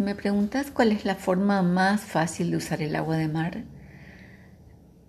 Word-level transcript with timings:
Si 0.00 0.04
me 0.04 0.14
preguntas 0.14 0.70
cuál 0.70 0.92
es 0.92 1.04
la 1.04 1.14
forma 1.14 1.60
más 1.60 2.00
fácil 2.00 2.50
de 2.50 2.56
usar 2.56 2.80
el 2.80 2.96
agua 2.96 3.18
de 3.18 3.28
mar, 3.28 3.64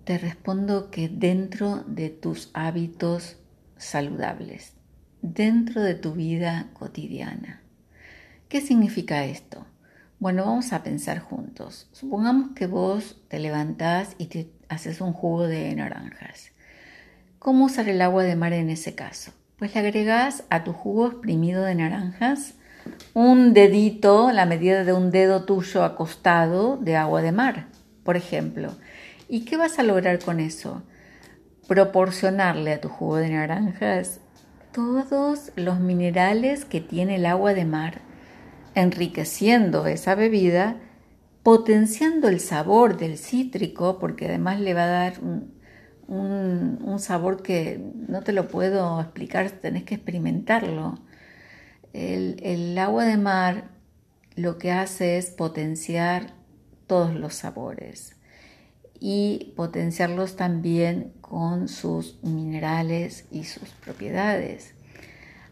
te 0.03 0.17
respondo 0.17 0.91
que 0.91 1.07
dentro 1.07 1.85
de 1.87 2.09
tus 2.09 2.51
hábitos 2.53 3.37
saludables, 3.77 4.73
dentro 5.21 5.81
de 5.81 5.95
tu 5.95 6.11
vida 6.11 6.71
cotidiana. 6.73 7.61
¿Qué 8.49 8.59
significa 8.59 9.23
esto? 9.23 9.65
Bueno, 10.19 10.43
vamos 10.43 10.73
a 10.73 10.83
pensar 10.83 11.19
juntos. 11.19 11.87
Supongamos 11.93 12.49
que 12.53 12.67
vos 12.67 13.15
te 13.29 13.39
levantás 13.39 14.15
y 14.17 14.25
te 14.25 14.51
haces 14.67 14.99
un 14.99 15.13
jugo 15.13 15.47
de 15.47 15.73
naranjas. 15.73 16.51
¿Cómo 17.39 17.67
usar 17.67 17.87
el 17.87 18.01
agua 18.01 18.23
de 18.23 18.35
mar 18.35 18.51
en 18.51 18.69
ese 18.69 18.93
caso? 18.93 19.31
Pues 19.55 19.73
le 19.73 19.79
agregás 19.79 20.43
a 20.49 20.65
tu 20.65 20.73
jugo 20.73 21.07
exprimido 21.07 21.63
de 21.63 21.75
naranjas 21.75 22.55
un 23.13 23.53
dedito, 23.53 24.31
la 24.31 24.45
medida 24.45 24.83
de 24.83 24.93
un 24.93 25.11
dedo 25.11 25.43
tuyo 25.43 25.83
acostado 25.83 26.77
de 26.77 26.95
agua 26.95 27.21
de 27.21 27.31
mar, 27.31 27.67
por 28.03 28.17
ejemplo. 28.17 28.73
¿Y 29.27 29.45
qué 29.45 29.57
vas 29.57 29.79
a 29.79 29.83
lograr 29.83 30.19
con 30.19 30.39
eso? 30.39 30.83
Proporcionarle 31.67 32.73
a 32.73 32.81
tu 32.81 32.89
jugo 32.89 33.17
de 33.17 33.29
naranjas 33.29 34.19
todos 34.71 35.51
los 35.55 35.79
minerales 35.79 36.65
que 36.65 36.81
tiene 36.81 37.15
el 37.15 37.25
agua 37.25 37.53
de 37.53 37.65
mar 37.65 38.01
enriqueciendo 38.73 39.85
esa 39.85 40.15
bebida, 40.15 40.77
potenciando 41.43 42.29
el 42.29 42.39
sabor 42.39 42.97
del 42.97 43.17
cítrico, 43.17 43.99
porque 43.99 44.27
además 44.27 44.59
le 44.61 44.73
va 44.73 44.83
a 44.83 44.87
dar 44.87 45.13
un, 46.07 46.99
sabor 46.99 47.41
que 47.41 47.81
no 48.07 48.21
te 48.21 48.31
lo 48.31 48.47
puedo 48.47 49.01
explicar, 49.01 49.49
tenés 49.49 49.83
que 49.83 49.95
experimentarlo. 49.95 50.99
El, 51.93 52.77
agua 52.77 53.05
de 53.05 53.17
mar 53.17 53.69
lo 54.35 54.57
que 54.57 54.71
hace 54.71 55.17
es 55.17 55.29
potenciar 55.29 56.33
todos 56.87 57.13
los 57.13 57.35
sabores 57.35 58.15
y 58.99 59.53
potenciarlos 59.55 60.35
también 60.35 61.13
con 61.21 61.67
sus 61.67 62.23
minerales 62.23 63.25
y 63.31 63.43
sus 63.43 63.69
propiedades. 63.69 64.73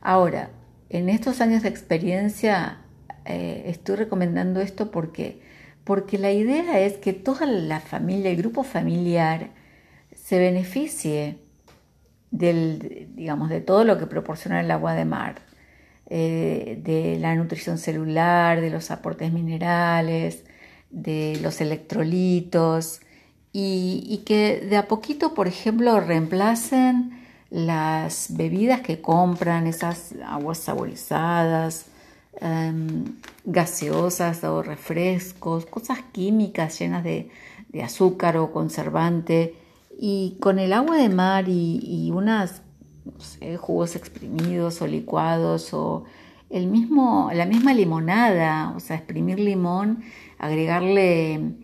Ahora, 0.01 0.51
en 0.89 1.09
estos 1.09 1.41
años 1.41 1.63
de 1.63 1.69
experiencia 1.69 2.81
eh, 3.25 3.63
estoy 3.65 3.97
recomendando 3.97 4.61
esto 4.61 4.91
porque, 4.91 5.41
porque 5.83 6.17
la 6.17 6.31
idea 6.31 6.79
es 6.79 6.97
que 6.97 7.13
toda 7.13 7.45
la 7.45 7.79
familia, 7.79 8.31
el 8.31 8.37
grupo 8.37 8.63
familiar, 8.63 9.51
se 10.13 10.39
beneficie 10.39 11.39
del, 12.31 13.09
digamos, 13.15 13.49
de 13.49 13.61
todo 13.61 13.83
lo 13.83 13.97
que 13.97 14.05
proporciona 14.05 14.61
el 14.61 14.71
agua 14.71 14.93
de 14.93 15.05
mar, 15.05 15.48
eh, 16.09 16.79
de 16.83 17.17
la 17.19 17.35
nutrición 17.35 17.77
celular, 17.77 18.61
de 18.61 18.69
los 18.69 18.91
aportes 18.91 19.31
minerales, 19.31 20.43
de 20.89 21.39
los 21.41 21.61
electrolitos, 21.61 23.01
y, 23.51 24.21
que 24.25 24.61
de 24.69 24.77
a 24.77 24.87
poquito, 24.87 25.33
por 25.33 25.47
ejemplo, 25.47 25.99
reemplacen 25.99 27.19
las 27.49 28.27
bebidas 28.29 28.81
que 28.81 29.01
compran, 29.01 29.65
esas 29.65 30.13
aguas 30.23 30.59
saborizadas, 30.59 31.87
Em, 32.41 33.03
gaseosas 33.43 34.45
o 34.45 34.63
refrescos, 34.63 35.65
cosas 35.65 35.99
químicas 36.13 36.79
llenas 36.79 37.03
de, 37.03 37.29
azúcar 37.83 38.37
o 38.37 38.51
conservante. 38.51 39.55
Y 39.99 40.37
con 40.39 40.57
el 40.57 40.71
agua 40.73 40.97
de 40.97 41.09
mar 41.09 41.45
y, 41.49 42.11
unas 42.13 42.61
jugos 43.59 43.95
exprimidos 43.95 44.81
o 44.81 44.87
licuados 44.87 45.73
o 45.73 46.05
el 46.49 46.67
mismo, 46.67 47.29
la 47.33 47.45
misma 47.45 47.73
limonada, 47.73 48.73
o 48.75 48.79
sea, 48.79 48.95
exprimir 48.95 49.39
limón, 49.39 50.03
agregarle 50.39 51.55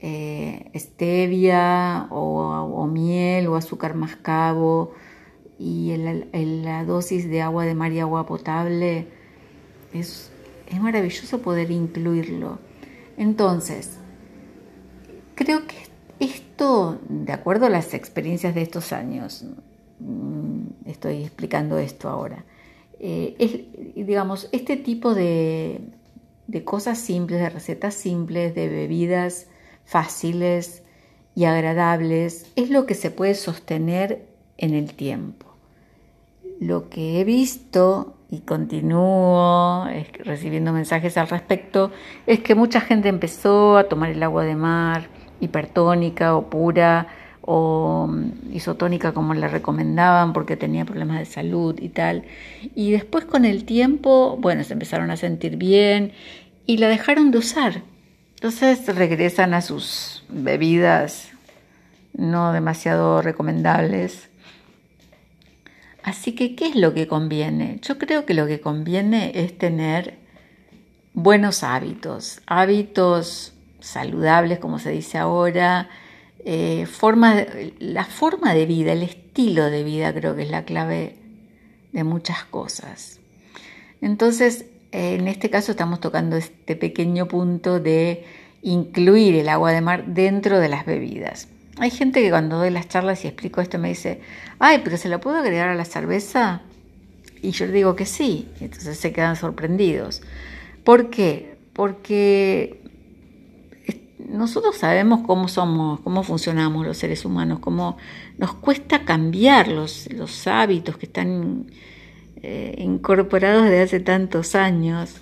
eh, 0.00 0.70
stevia 0.76 2.06
o, 2.10 2.86
miel 2.86 3.48
o 3.48 3.56
azúcar 3.56 3.94
mascabo 3.94 4.92
y 5.58 5.96
la 5.96 6.84
dosis 6.84 7.28
de 7.28 7.42
agua 7.42 7.64
de 7.64 7.74
mar 7.74 7.92
y 7.92 7.98
agua 7.98 8.26
potable 8.26 9.08
es, 9.92 10.30
maravilloso 10.80 11.40
poder 11.40 11.70
incluirlo. 11.70 12.58
Entonces, 13.16 13.98
creo 15.34 15.66
que 15.66 15.76
esto, 16.20 17.00
de 17.08 17.32
acuerdo 17.32 17.66
a 17.66 17.70
las 17.70 17.94
experiencias 17.94 18.54
de 18.54 18.62
estos 18.62 18.92
años, 18.92 19.44
estoy 20.88 21.24
explicando 21.24 21.78
esto 21.78 22.08
ahora, 22.08 22.44
eh, 23.00 23.94
digamos, 23.94 24.48
este 24.52 24.76
tipo 24.76 25.14
de, 25.14 25.80
de 26.46 26.64
cosas 26.64 26.98
simples, 26.98 27.40
de 27.40 27.50
recetas 27.50 27.94
simples, 27.94 28.54
de 28.54 28.68
bebidas 28.68 29.46
fáciles 29.84 30.82
y 31.34 31.44
agradables, 31.44 32.50
es 32.56 32.70
lo 32.70 32.86
que 32.86 32.94
se 32.94 33.10
puede 33.10 33.34
sostener 33.34 34.26
en 34.56 34.74
el 34.74 34.94
tiempo. 34.94 35.46
Lo 36.60 36.88
que 36.90 37.20
he 37.20 37.24
visto 37.24 38.18
y 38.30 38.40
continúo 38.40 39.86
recibiendo 40.24 40.72
mensajes 40.72 41.16
al 41.16 41.28
respecto, 41.28 41.90
es 42.26 42.40
que 42.40 42.54
mucha 42.54 42.80
gente 42.80 43.08
empezó 43.08 43.76
a 43.76 43.84
tomar 43.84 44.10
el 44.10 44.22
agua 44.22 44.44
de 44.44 44.54
mar 44.54 45.08
hipertónica 45.40 46.36
o 46.36 46.50
pura 46.50 47.08
o 47.50 48.06
mm, 48.06 48.54
isotónica 48.54 49.12
como 49.12 49.32
le 49.32 49.48
recomendaban 49.48 50.34
porque 50.34 50.56
tenía 50.56 50.84
problemas 50.84 51.18
de 51.18 51.24
salud 51.24 51.78
y 51.80 51.88
tal. 51.88 52.24
Y 52.74 52.90
después 52.90 53.24
con 53.24 53.46
el 53.46 53.64
tiempo, 53.64 54.36
bueno, 54.38 54.62
se 54.64 54.74
empezaron 54.74 55.10
a 55.10 55.16
sentir 55.16 55.56
bien 55.56 56.12
y 56.66 56.76
la 56.76 56.88
dejaron 56.88 57.30
de 57.30 57.38
usar. 57.38 57.82
Entonces 58.34 58.86
regresan 58.94 59.54
a 59.54 59.62
sus 59.62 60.24
bebidas 60.28 61.30
no 62.12 62.52
demasiado 62.52 63.22
recomendables 63.22 64.28
Así 66.08 66.32
que, 66.32 66.54
¿qué 66.54 66.68
es 66.68 66.74
lo 66.74 66.94
que 66.94 67.06
conviene? 67.06 67.80
Yo 67.82 67.98
creo 67.98 68.24
que 68.24 68.32
lo 68.32 68.46
que 68.46 68.62
conviene 68.62 69.32
es 69.34 69.58
tener 69.58 70.16
buenos 71.12 71.62
hábitos, 71.62 72.40
hábitos 72.46 73.52
saludables, 73.80 74.58
como 74.58 74.78
se 74.78 74.90
dice 74.90 75.18
ahora, 75.18 75.90
eh, 76.44 76.86
la 77.78 78.04
forma 78.04 78.54
de 78.54 78.66
vida, 78.66 78.92
el 78.92 79.02
estilo 79.02 79.70
de 79.70 79.82
vida 79.82 80.14
creo 80.14 80.36
que 80.36 80.42
es 80.42 80.50
la 80.50 80.64
clave 80.64 81.16
de 81.92 82.04
muchas 82.04 82.44
cosas. 82.44 83.20
Entonces, 84.00 84.66
en 84.92 85.28
este 85.28 85.50
caso 85.50 85.72
estamos 85.72 86.00
tocando 86.00 86.36
este 86.36 86.76
pequeño 86.76 87.26
punto 87.28 87.80
de 87.80 88.24
incluir 88.62 89.34
el 89.36 89.48
agua 89.48 89.72
de 89.72 89.80
mar 89.80 90.06
dentro 90.06 90.58
de 90.58 90.68
las 90.68 90.86
bebidas. 90.86 91.48
Hay 91.78 91.90
gente 91.90 92.20
que 92.20 92.30
cuando 92.30 92.58
doy 92.58 92.70
las 92.70 92.88
charlas 92.88 93.24
y 93.24 93.28
explico 93.28 93.60
esto 93.60 93.78
me 93.78 93.88
dice, 93.88 94.20
ay, 94.58 94.80
pero 94.82 94.96
¿se 94.96 95.08
la 95.08 95.20
puedo 95.20 95.36
agregar 95.36 95.68
a 95.68 95.74
la 95.74 95.84
cerveza? 95.84 96.62
Y 97.40 97.52
yo 97.52 97.68
digo 97.68 97.94
que 97.94 98.04
sí, 98.06 98.48
entonces 98.60 98.98
se 98.98 99.12
quedan 99.12 99.36
sorprendidos. 99.36 100.22
¿Por 100.82 101.10
qué? 101.10 101.56
Porque 101.72 102.80
nosotros 104.28 104.76
sabemos 104.76 105.20
cómo 105.26 105.48
somos, 105.48 106.00
cómo 106.00 106.22
funcionamos 106.22 106.86
los 106.86 106.96
seres 106.96 107.24
humanos, 107.24 107.58
cómo 107.60 107.96
nos 108.36 108.54
cuesta 108.54 109.04
cambiar 109.04 109.68
los, 109.68 110.08
hábitos 110.46 110.96
que 110.96 111.06
están 111.06 111.66
eh, 112.42 112.74
incorporados 112.78 113.64
desde 113.64 113.82
hace 113.82 114.00
tantos 114.00 114.54
años. 114.54 115.16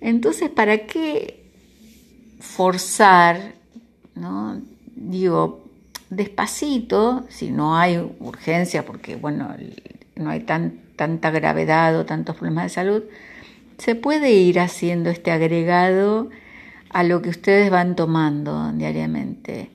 Entonces, 0.00 0.50
¿para 0.50 0.86
qué 0.86 1.44
forzar? 2.40 3.54
Digo, 4.96 5.64
despacito, 6.10 7.24
si 7.28 7.50
no 7.50 7.76
hay 7.76 7.98
urgencia, 8.20 8.84
porque 8.84 9.16
bueno, 9.16 9.54
no 10.16 10.30
hay 10.30 10.40
tan, 10.40 10.80
tanta 10.96 11.30
gravedad 11.30 11.98
o 11.98 12.04
tantos 12.04 12.36
problemas 12.36 12.64
de 12.64 12.70
salud, 12.70 13.02
se 13.78 13.94
puede 13.94 14.32
ir 14.32 14.60
haciendo 14.60 15.10
este 15.10 15.30
agregado 15.30 16.30
a 16.94 17.02
lo 17.02 17.20
que 17.20 17.28
ustedes 17.28 17.70
van 17.70 17.96
tomando 17.96 18.70
diariamente 18.72 19.72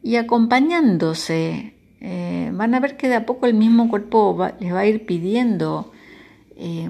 y 0.00 0.14
acompañándose. 0.14 1.74
Eh, 2.00 2.50
van 2.54 2.74
a 2.76 2.80
ver 2.80 2.96
que 2.96 3.08
de 3.08 3.16
a 3.16 3.26
poco 3.26 3.46
el 3.46 3.54
mismo 3.54 3.88
cuerpo 3.88 4.48
les 4.60 4.72
va 4.72 4.80
a 4.80 4.86
ir 4.86 5.04
pidiendo 5.04 5.90
eh, 6.56 6.88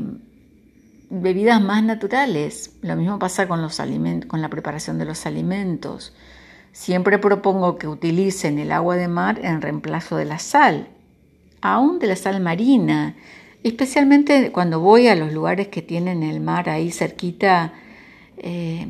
bebidas 1.09 1.63
más 1.63 1.83
naturales. 1.83 2.77
Lo 2.83 2.97
mismo 2.97 3.19
pasa 3.19 3.49
con, 3.49 3.63
los 3.63 3.81
con 4.29 4.43
la 4.43 4.51
preparación 4.51 4.99
de 4.99 5.07
los 5.07 5.25
alimentos. 5.25 6.15
Siempre 6.73 7.19
propongo 7.19 7.79
que 7.79 7.89
utilicen 7.89 8.59
el 8.59 8.73
agua 8.73 8.97
de 8.97 9.09
mar 9.09 9.41
en 9.43 9.63
reemplazo 9.63 10.19
de 10.19 10.27
la 10.27 10.39
sal, 10.39 10.89
aún 11.63 11.99
de 11.99 12.09
la 12.09 12.17
sal 12.17 12.43
marina, 12.43 13.17
especialmente 13.63 14.53
cuando 14.53 14.81
voy 14.81 15.09
a 15.09 15.17
los 15.17 15.33
lugares 15.33 15.69
que 15.69 15.81
tienen 15.81 16.23
el 16.23 16.41
mar 16.41 16.69
ahí 16.69 16.93
cerquita. 16.93 17.73
Eh, 18.37 18.87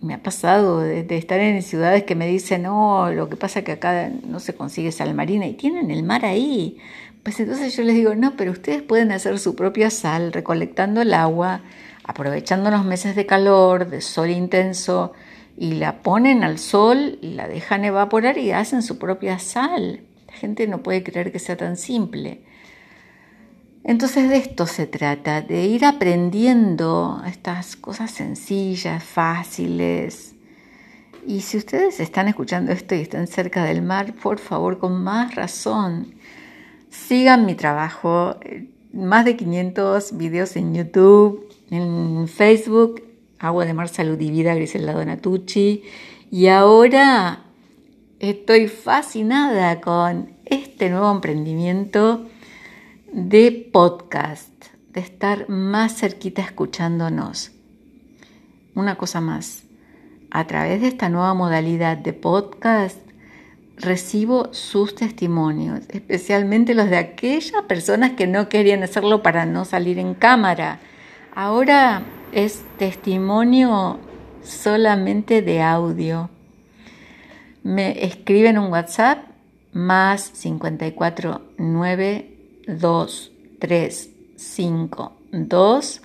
me 0.00 0.14
ha 0.14 0.22
pasado 0.22 0.80
de, 0.80 1.04
estar 1.16 1.40
en 1.40 1.62
ciudades 1.62 2.04
que 2.04 2.14
me 2.14 2.26
dicen, 2.26 2.62
no, 2.62 3.10
lo 3.10 3.28
que 3.28 3.36
pasa 3.36 3.60
es 3.60 3.64
que 3.64 3.72
acá 3.72 4.10
no 4.26 4.40
se 4.40 4.54
consigue 4.54 4.92
sal 4.92 5.14
marina 5.14 5.46
y 5.46 5.54
tienen 5.54 5.90
el 5.90 6.02
mar 6.02 6.24
ahí. 6.24 6.78
Pues 7.22 7.40
entonces 7.40 7.76
yo 7.76 7.82
les 7.82 7.94
digo, 7.94 8.14
no, 8.14 8.36
pero 8.36 8.52
ustedes 8.52 8.82
pueden 8.82 9.12
hacer 9.12 9.38
su 9.38 9.54
propia 9.54 9.90
sal 9.90 10.32
recolectando 10.32 11.02
el 11.02 11.12
agua, 11.14 11.62
aprovechando 12.04 12.70
los 12.70 12.84
meses 12.84 13.16
de 13.16 13.26
calor, 13.26 13.88
de 13.88 14.00
sol 14.00 14.30
intenso, 14.30 15.12
y 15.56 15.72
la 15.72 16.02
ponen 16.02 16.44
al 16.44 16.58
sol, 16.58 17.18
la 17.20 17.48
dejan 17.48 17.84
evaporar 17.84 18.38
y 18.38 18.52
hacen 18.52 18.82
su 18.82 18.98
propia 18.98 19.38
sal. 19.38 20.02
La 20.28 20.32
gente 20.34 20.66
no 20.68 20.82
puede 20.82 21.02
creer 21.02 21.32
que 21.32 21.40
sea 21.40 21.56
tan 21.56 21.76
simple. 21.76 22.42
Entonces 23.88 24.28
de 24.28 24.36
esto 24.36 24.66
se 24.66 24.86
trata, 24.86 25.40
de 25.40 25.64
ir 25.64 25.86
aprendiendo 25.86 27.22
estas 27.26 27.74
cosas 27.74 28.10
sencillas, 28.10 29.02
fáciles. 29.02 30.34
Y 31.26 31.40
si 31.40 31.56
ustedes 31.56 31.98
están 31.98 32.28
escuchando 32.28 32.70
esto 32.70 32.94
y 32.94 33.00
están 33.00 33.26
cerca 33.26 33.64
del 33.64 33.80
mar, 33.80 34.12
por 34.12 34.40
favor, 34.40 34.78
con 34.78 35.02
más 35.02 35.34
razón, 35.36 36.14
sigan 36.90 37.46
mi 37.46 37.54
trabajo. 37.54 38.36
Más 38.92 39.24
de 39.24 39.38
500 39.38 40.18
videos 40.18 40.54
en 40.56 40.74
YouTube, 40.74 41.48
en 41.70 42.28
Facebook, 42.28 43.02
Agua 43.38 43.64
de 43.64 43.72
Mar 43.72 43.88
Salud 43.88 44.20
y 44.20 44.30
Vida, 44.30 44.54
Grisela 44.54 44.92
Donatucci. 44.92 45.82
Y 46.30 46.48
ahora 46.48 47.46
estoy 48.20 48.68
fascinada 48.68 49.80
con 49.80 50.32
este 50.44 50.90
nuevo 50.90 51.10
emprendimiento 51.10 52.26
de 53.12 53.68
podcast, 53.72 54.66
de 54.92 55.00
estar 55.00 55.48
más 55.48 55.96
cerquita 55.96 56.42
escuchándonos. 56.42 57.52
Una 58.74 58.96
cosa 58.96 59.20
más, 59.20 59.64
a 60.30 60.46
través 60.46 60.82
de 60.82 60.88
esta 60.88 61.08
nueva 61.08 61.32
modalidad 61.34 61.96
de 61.96 62.12
podcast, 62.12 62.98
recibo 63.76 64.52
sus 64.52 64.94
testimonios, 64.94 65.80
especialmente 65.88 66.74
los 66.74 66.90
de 66.90 66.98
aquellas 66.98 67.62
personas 67.62 68.12
que 68.12 68.26
no 68.26 68.48
querían 68.48 68.82
hacerlo 68.82 69.22
para 69.22 69.46
no 69.46 69.64
salir 69.64 69.98
en 69.98 70.14
cámara. 70.14 70.80
Ahora 71.34 72.02
es 72.32 72.62
testimonio 72.78 74.00
solamente 74.42 75.40
de 75.40 75.62
audio. 75.62 76.28
Me 77.62 78.04
escriben 78.04 78.58
un 78.58 78.70
WhatsApp 78.70 79.24
más 79.72 80.30
549 80.30 82.37
2, 82.68 83.32
3, 83.60 84.10
5, 84.36 85.12
2, 85.32 86.02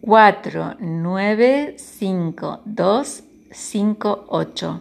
4, 0.00 0.76
9, 0.80 1.74
5, 1.78 2.60
2, 2.64 3.22
5, 3.52 4.24
8. 4.28 4.80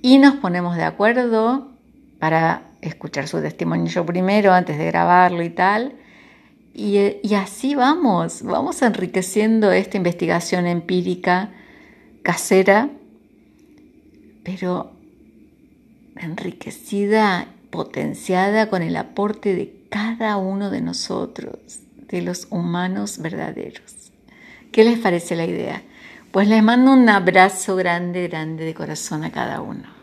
Y 0.00 0.18
nos 0.18 0.36
ponemos 0.36 0.76
de 0.76 0.84
acuerdo 0.84 1.72
para 2.20 2.62
escuchar 2.80 3.26
su 3.26 3.40
testimonio 3.40 3.86
yo 3.86 4.06
primero 4.06 4.52
antes 4.52 4.78
de 4.78 4.86
grabarlo 4.86 5.42
y 5.42 5.50
tal. 5.50 5.94
Y, 6.72 7.16
y 7.24 7.34
así 7.34 7.74
vamos, 7.74 8.42
vamos 8.44 8.80
enriqueciendo 8.82 9.72
esta 9.72 9.96
investigación 9.96 10.68
empírica 10.68 11.50
casera, 12.22 12.88
pero 14.44 14.92
enriquecida, 16.14 17.48
potenciada 17.70 18.70
con 18.70 18.82
el 18.82 18.96
aporte 18.96 19.54
de 19.54 19.77
cada 19.88 20.36
uno 20.36 20.70
de 20.70 20.80
nosotros, 20.80 21.56
de 21.96 22.22
los 22.22 22.46
humanos 22.50 23.18
verdaderos. 23.18 24.12
¿Qué 24.72 24.84
les 24.84 24.98
parece 24.98 25.36
la 25.36 25.46
idea? 25.46 25.82
Pues 26.30 26.48
les 26.48 26.62
mando 26.62 26.92
un 26.92 27.08
abrazo 27.08 27.76
grande, 27.76 28.28
grande 28.28 28.64
de 28.64 28.74
corazón 28.74 29.24
a 29.24 29.32
cada 29.32 29.60
uno. 29.60 29.97